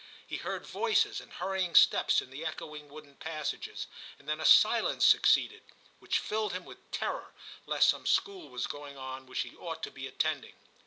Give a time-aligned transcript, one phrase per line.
[0.25, 3.85] He heard voices and hurrying steps in the echo ing wooden passages,
[4.17, 5.61] and then a silence succeeded,
[5.99, 7.33] which filled him with terror
[7.67, 10.55] lest some school was going on which he ought to be attending.